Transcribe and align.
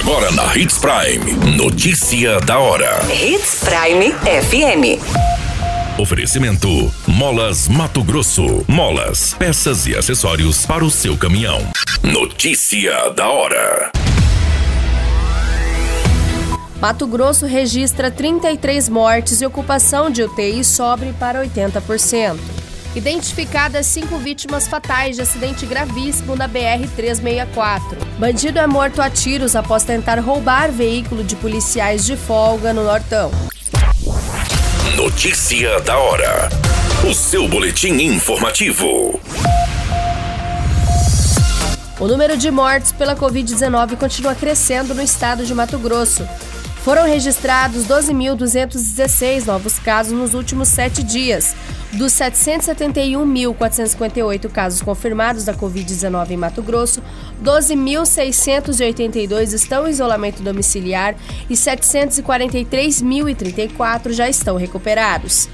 Agora 0.00 0.30
na 0.32 0.56
Hits 0.56 0.78
Prime. 0.78 1.56
Notícia 1.58 2.40
da 2.40 2.58
hora. 2.58 3.00
Hits 3.12 3.60
Prime 3.62 4.14
FM. 4.14 4.98
Oferecimento: 6.00 6.90
Molas 7.06 7.68
Mato 7.68 8.02
Grosso. 8.02 8.64
Molas, 8.66 9.34
peças 9.34 9.86
e 9.86 9.94
acessórios 9.94 10.64
para 10.64 10.82
o 10.82 10.90
seu 10.90 11.18
caminhão. 11.18 11.60
Notícia 12.02 13.10
da 13.10 13.28
hora. 13.28 13.92
Mato 16.80 17.06
Grosso 17.06 17.44
registra 17.44 18.10
33 18.10 18.88
mortes 18.88 19.42
e 19.42 19.46
ocupação 19.46 20.08
de 20.08 20.22
UTI 20.22 20.64
sobe 20.64 21.12
para 21.20 21.44
80%. 21.46 22.38
Identificadas 22.94 23.86
cinco 23.86 24.18
vítimas 24.18 24.66
fatais 24.66 25.14
de 25.14 25.22
acidente 25.22 25.64
gravíssimo 25.64 26.34
na 26.34 26.48
BR-364. 26.48 27.96
Bandido 28.18 28.58
é 28.58 28.66
morto 28.66 29.00
a 29.00 29.08
tiros 29.08 29.54
após 29.54 29.84
tentar 29.84 30.18
roubar 30.18 30.72
veículo 30.72 31.22
de 31.22 31.36
policiais 31.36 32.04
de 32.04 32.16
folga 32.16 32.72
no 32.72 32.82
Nortão. 32.82 33.30
Notícia 34.96 35.80
da 35.82 35.96
hora. 35.96 36.48
O 37.08 37.14
seu 37.14 37.46
boletim 37.46 37.92
informativo. 37.92 39.20
O 42.00 42.08
número 42.08 42.36
de 42.36 42.50
mortes 42.50 42.90
pela 42.90 43.14
Covid-19 43.14 43.96
continua 43.96 44.34
crescendo 44.34 44.94
no 44.94 45.02
estado 45.02 45.44
de 45.44 45.54
Mato 45.54 45.78
Grosso. 45.78 46.26
Foram 46.82 47.04
registrados 47.04 47.86
12.216 47.86 49.44
novos 49.44 49.78
casos 49.78 50.14
nos 50.14 50.32
últimos 50.32 50.68
sete 50.68 51.02
dias. 51.02 51.54
Dos 51.92 52.14
771.458 52.14 54.48
casos 54.48 54.80
confirmados 54.80 55.44
da 55.44 55.52
Covid-19 55.52 56.30
em 56.30 56.38
Mato 56.38 56.62
Grosso, 56.62 57.02
12.682 57.44 59.52
estão 59.52 59.86
em 59.86 59.90
isolamento 59.90 60.42
domiciliar 60.42 61.14
e 61.50 61.54
743.034 61.54 64.12
já 64.12 64.26
estão 64.26 64.56
recuperados. 64.56 65.50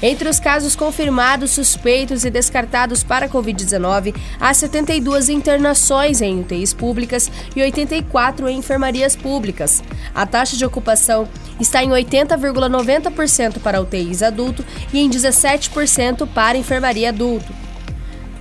Entre 0.00 0.28
os 0.28 0.38
casos 0.38 0.76
confirmados, 0.76 1.50
suspeitos 1.50 2.24
e 2.24 2.30
descartados 2.30 3.02
para 3.02 3.26
a 3.26 3.28
Covid-19, 3.28 4.14
há 4.38 4.54
72 4.54 5.28
internações 5.28 6.20
em 6.20 6.40
UTIs 6.40 6.72
públicas 6.72 7.28
e 7.56 7.60
84 7.62 8.48
em 8.48 8.58
enfermarias 8.58 9.16
públicas. 9.16 9.82
A 10.14 10.24
taxa 10.24 10.56
de 10.56 10.64
ocupação 10.64 11.28
está 11.58 11.82
em 11.82 11.88
80,90% 11.88 13.58
para 13.60 13.80
UTIs 13.80 14.22
adulto 14.22 14.64
e 14.92 15.00
em 15.00 15.10
17% 15.10 16.28
para 16.32 16.56
enfermaria 16.56 17.08
adulto. 17.08 17.52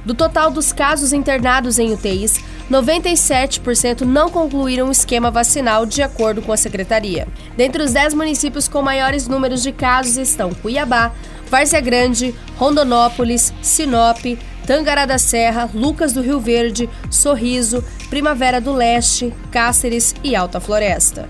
Do 0.05 0.13
total 0.13 0.51
dos 0.51 0.71
casos 0.71 1.11
internados 1.11 1.79
em 1.79 1.91
UTIs, 1.91 2.39
97% 2.71 4.01
não 4.01 4.29
concluíram 4.29 4.89
o 4.89 4.91
esquema 4.91 5.31
vacinal, 5.31 5.85
de 5.85 6.01
acordo 6.01 6.41
com 6.41 6.51
a 6.51 6.57
secretaria. 6.57 7.27
Dentre 7.55 7.81
os 7.81 7.93
10 7.93 8.13
municípios 8.13 8.67
com 8.67 8.81
maiores 8.81 9.27
números 9.27 9.63
de 9.63 9.71
casos 9.71 10.17
estão 10.17 10.53
Cuiabá, 10.53 11.13
Várzea 11.49 11.79
Grande, 11.81 12.35
Rondonópolis, 12.57 13.53
Sinop, 13.61 14.23
Tangará 14.65 15.05
da 15.05 15.17
Serra, 15.17 15.69
Lucas 15.73 16.11
do 16.13 16.21
Rio 16.21 16.39
Verde, 16.39 16.89
Sorriso, 17.09 17.83
Primavera 18.09 18.59
do 18.59 18.73
Leste, 18.73 19.33
Cáceres 19.49 20.13
e 20.23 20.35
Alta 20.35 20.59
Floresta. 20.59 21.29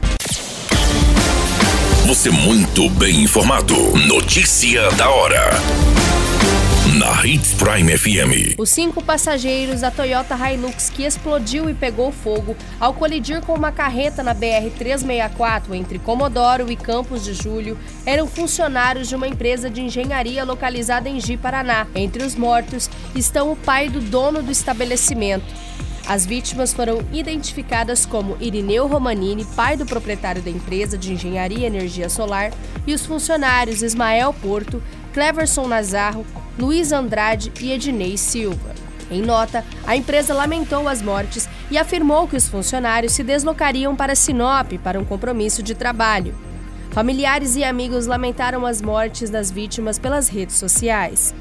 Você 2.07 2.29
muito 2.29 2.89
bem 2.91 3.23
informado. 3.23 3.75
Notícia 4.07 4.89
da 4.91 5.09
hora 5.09 5.51
na 6.95 7.25
Hits 7.25 7.53
Prime 7.53 7.97
FM. 7.97 8.57
Os 8.57 8.69
cinco 8.69 9.03
passageiros 9.03 9.81
da 9.81 9.91
Toyota 9.91 10.35
Hilux 10.35 10.89
que 10.89 11.03
explodiu 11.03 11.69
e 11.69 11.73
pegou 11.73 12.13
fogo 12.13 12.55
ao 12.79 12.93
colidir 12.93 13.41
com 13.41 13.53
uma 13.53 13.73
carreta 13.73 14.23
na 14.23 14.33
BR-364 14.33 15.73
entre 15.73 15.99
Comodoro 15.99 16.71
e 16.71 16.77
Campos 16.77 17.25
de 17.25 17.33
Julho 17.33 17.77
eram 18.05 18.25
funcionários 18.25 19.09
de 19.09 19.15
uma 19.15 19.27
empresa 19.27 19.69
de 19.69 19.81
engenharia 19.81 20.45
localizada 20.45 21.09
em 21.09 21.19
Ji, 21.19 21.35
Paraná. 21.35 21.87
Entre 21.93 22.23
os 22.23 22.35
mortos 22.35 22.89
estão 23.13 23.51
o 23.51 23.55
pai 23.55 23.89
do 23.89 23.99
dono 23.99 24.41
do 24.41 24.51
estabelecimento. 24.51 25.45
As 26.07 26.25
vítimas 26.25 26.73
foram 26.73 26.99
identificadas 27.11 28.05
como 28.05 28.37
Irineu 28.39 28.87
Romanini, 28.87 29.43
pai 29.43 29.75
do 29.75 29.85
proprietário 29.85 30.41
da 30.41 30.49
empresa 30.49 30.97
de 30.97 31.11
engenharia 31.11 31.59
e 31.59 31.65
energia 31.65 32.07
solar, 32.07 32.53
e 32.87 32.93
os 32.93 33.05
funcionários 33.05 33.83
Ismael 33.83 34.33
Porto, 34.33 34.81
Cleverson 35.13 35.67
Nazarro, 35.67 36.25
Luiz 36.57 36.91
Andrade 36.91 37.51
e 37.61 37.71
Ednei 37.71 38.17
Silva. 38.17 38.73
Em 39.11 39.21
nota, 39.21 39.63
a 39.85 39.95
empresa 39.95 40.33
lamentou 40.33 40.87
as 40.87 41.03
mortes 41.03 41.47
e 41.69 41.77
afirmou 41.77 42.27
que 42.27 42.35
os 42.35 42.47
funcionários 42.47 43.13
se 43.13 43.23
deslocariam 43.23 43.95
para 43.95 44.15
Sinop 44.15 44.73
para 44.83 44.99
um 44.99 45.05
compromisso 45.05 45.61
de 45.61 45.75
trabalho. 45.75 46.35
Familiares 46.89 47.55
e 47.55 47.63
amigos 47.63 48.07
lamentaram 48.07 48.65
as 48.65 48.81
mortes 48.81 49.29
das 49.29 49.51
vítimas 49.51 49.99
pelas 49.99 50.29
redes 50.29 50.55
sociais. 50.55 51.33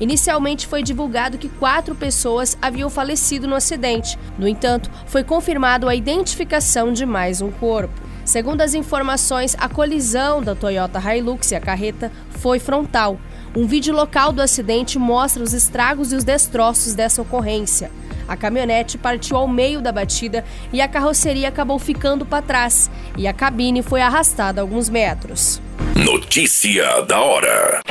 Inicialmente 0.00 0.66
foi 0.66 0.82
divulgado 0.82 1.36
que 1.36 1.50
quatro 1.50 1.94
pessoas 1.94 2.56
haviam 2.60 2.88
falecido 2.88 3.46
no 3.46 3.54
acidente. 3.54 4.18
No 4.38 4.48
entanto, 4.48 4.90
foi 5.06 5.22
confirmado 5.22 5.86
a 5.88 5.94
identificação 5.94 6.92
de 6.92 7.04
mais 7.04 7.42
um 7.42 7.50
corpo. 7.52 8.00
Segundo 8.24 8.62
as 8.62 8.72
informações, 8.72 9.54
a 9.58 9.68
colisão 9.68 10.42
da 10.42 10.54
Toyota 10.54 10.98
Hilux 10.98 11.50
e 11.50 11.56
a 11.56 11.60
carreta 11.60 12.10
foi 12.30 12.58
frontal. 12.58 13.18
Um 13.54 13.66
vídeo 13.66 13.94
local 13.94 14.32
do 14.32 14.40
acidente 14.40 14.98
mostra 14.98 15.42
os 15.42 15.52
estragos 15.52 16.10
e 16.10 16.16
os 16.16 16.24
destroços 16.24 16.94
dessa 16.94 17.20
ocorrência. 17.20 17.90
A 18.26 18.34
caminhonete 18.34 18.96
partiu 18.96 19.36
ao 19.36 19.46
meio 19.46 19.82
da 19.82 19.92
batida 19.92 20.42
e 20.72 20.80
a 20.80 20.88
carroceria 20.88 21.48
acabou 21.48 21.78
ficando 21.78 22.24
para 22.24 22.40
trás, 22.40 22.90
e 23.16 23.28
a 23.28 23.32
cabine 23.32 23.82
foi 23.82 24.00
arrastada 24.00 24.62
alguns 24.62 24.88
metros. 24.88 25.60
Notícia 25.94 27.02
da 27.02 27.20
hora. 27.20 27.82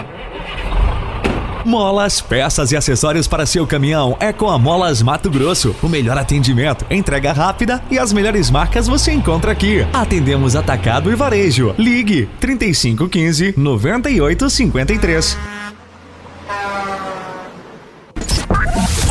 Molas, 1.64 2.20
peças 2.20 2.72
e 2.72 2.78
acessórios 2.78 3.28
para 3.28 3.46
seu 3.46 3.68
caminhão 3.68 4.18
é 4.20 4.34
com 4.34 4.50
a 4.50 4.58
Molas 4.58 5.02
Mato 5.02 5.30
Grosso. 5.30 5.76
O 5.82 5.88
melhor 5.88 6.18
atendimento, 6.18 6.86
entrega 6.90 7.32
rápida 7.32 7.82
e 7.92 8.00
as 8.00 8.12
melhores 8.12 8.50
marcas 8.50 8.88
você 8.88 9.12
encontra 9.12 9.52
aqui. 9.52 9.86
Atendemos 9.94 10.56
atacado 10.56 11.12
e 11.12 11.16
varejo. 11.16 11.76
Ligue 11.78 12.28
3515 12.40 13.54
9853. 13.56 15.38
A 19.10 19.11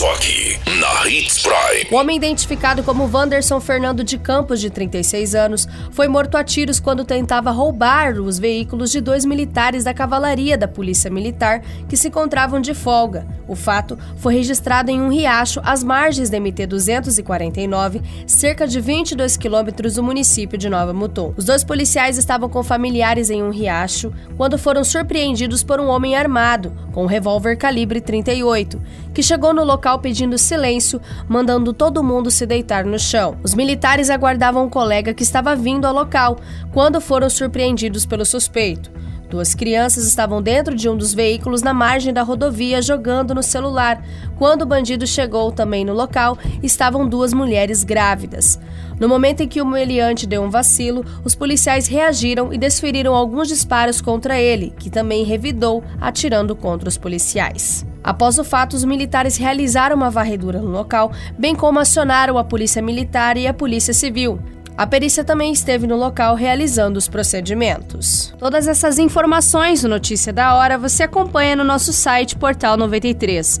Só 0.00 0.14
aqui, 0.14 0.58
na 0.80 1.06
Hits 1.06 1.42
Prime. 1.42 1.86
O 1.90 1.96
homem 1.96 2.16
identificado 2.16 2.82
como 2.82 3.04
Wanderson 3.04 3.60
Fernando 3.60 4.02
de 4.02 4.16
Campos, 4.16 4.58
de 4.58 4.70
36 4.70 5.34
anos, 5.34 5.68
foi 5.90 6.08
morto 6.08 6.38
a 6.38 6.42
tiros 6.42 6.80
quando 6.80 7.04
tentava 7.04 7.50
roubar 7.50 8.18
os 8.18 8.38
veículos 8.38 8.90
de 8.90 8.98
dois 8.98 9.26
militares 9.26 9.84
da 9.84 9.92
cavalaria 9.92 10.56
da 10.56 10.66
Polícia 10.66 11.10
Militar 11.10 11.60
que 11.86 11.98
se 11.98 12.08
encontravam 12.08 12.62
de 12.62 12.72
folga. 12.72 13.26
O 13.46 13.54
fato 13.54 13.98
foi 14.16 14.36
registrado 14.36 14.90
em 14.90 15.02
um 15.02 15.10
riacho 15.10 15.60
às 15.62 15.84
margens 15.84 16.30
da 16.30 16.38
MT-249, 16.38 18.00
cerca 18.26 18.66
de 18.66 18.80
22 18.80 19.36
quilômetros 19.36 19.96
do 19.96 20.02
município 20.02 20.56
de 20.56 20.70
Nova 20.70 20.94
Mutum. 20.94 21.34
Os 21.36 21.44
dois 21.44 21.62
policiais 21.62 22.16
estavam 22.16 22.48
com 22.48 22.62
familiares 22.62 23.28
em 23.28 23.42
um 23.42 23.50
riacho 23.50 24.10
quando 24.38 24.56
foram 24.56 24.82
surpreendidos 24.82 25.62
por 25.62 25.78
um 25.78 25.88
homem 25.88 26.16
armado, 26.16 26.72
com 26.92 27.02
um 27.02 27.06
revólver 27.06 27.56
calibre 27.56 28.00
38, 28.00 28.80
que 29.12 29.22
chegou 29.22 29.52
no 29.52 29.62
local 29.62 29.89
pedindo 29.98 30.38
silêncio, 30.38 31.00
mandando 31.28 31.72
todo 31.72 32.02
mundo 32.02 32.30
se 32.30 32.46
deitar 32.46 32.84
no 32.84 32.98
chão. 32.98 33.36
Os 33.42 33.54
militares 33.54 34.08
aguardavam 34.08 34.64
um 34.64 34.70
colega 34.70 35.12
que 35.12 35.22
estava 35.22 35.56
vindo 35.56 35.84
ao 35.84 35.92
local 35.92 36.38
quando 36.72 37.00
foram 37.00 37.28
surpreendidos 37.28 38.06
pelo 38.06 38.24
suspeito. 38.24 38.90
Duas 39.30 39.54
crianças 39.54 40.04
estavam 40.08 40.42
dentro 40.42 40.74
de 40.74 40.88
um 40.88 40.96
dos 40.96 41.14
veículos 41.14 41.62
na 41.62 41.72
margem 41.72 42.12
da 42.12 42.22
rodovia 42.22 42.82
jogando 42.82 43.32
no 43.32 43.44
celular. 43.44 44.04
Quando 44.36 44.62
o 44.62 44.66
bandido 44.66 45.06
chegou 45.06 45.52
também 45.52 45.84
no 45.84 45.92
local, 45.92 46.36
estavam 46.60 47.08
duas 47.08 47.32
mulheres 47.32 47.84
grávidas. 47.84 48.58
No 49.00 49.08
momento 49.08 49.40
em 49.40 49.48
que 49.48 49.62
o 49.62 49.66
meliante 49.66 50.26
deu 50.26 50.42
um 50.42 50.50
vacilo, 50.50 51.02
os 51.24 51.34
policiais 51.34 51.86
reagiram 51.86 52.52
e 52.52 52.58
desferiram 52.58 53.14
alguns 53.14 53.48
disparos 53.48 53.98
contra 53.98 54.38
ele, 54.38 54.74
que 54.78 54.90
também 54.90 55.24
revidou, 55.24 55.82
atirando 55.98 56.54
contra 56.54 56.86
os 56.86 56.98
policiais. 56.98 57.86
Após 58.04 58.38
o 58.38 58.44
fato, 58.44 58.74
os 58.74 58.84
militares 58.84 59.38
realizaram 59.38 59.96
uma 59.96 60.10
varredura 60.10 60.60
no 60.60 60.68
local, 60.68 61.12
bem 61.38 61.54
como 61.54 61.78
acionaram 61.78 62.36
a 62.36 62.44
Polícia 62.44 62.82
Militar 62.82 63.38
e 63.38 63.46
a 63.46 63.54
Polícia 63.54 63.94
Civil. 63.94 64.38
A 64.76 64.86
perícia 64.86 65.22
também 65.22 65.52
esteve 65.52 65.86
no 65.86 65.94
local 65.94 66.34
realizando 66.34 66.96
os 66.96 67.06
procedimentos. 67.06 68.32
Todas 68.38 68.66
essas 68.66 68.98
informações 68.98 69.82
no 69.82 69.90
Notícia 69.90 70.32
da 70.32 70.54
Hora 70.54 70.78
você 70.78 71.02
acompanha 71.02 71.54
no 71.54 71.64
nosso 71.64 71.92
site 71.92 72.34
Portal 72.34 72.78
93. 72.78 73.60